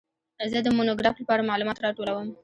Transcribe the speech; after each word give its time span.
زه 0.51 0.57
د 0.63 0.67
مونوګراف 0.75 1.15
لپاره 1.19 1.47
معلومات 1.49 1.77
راټولوم. 1.79 2.27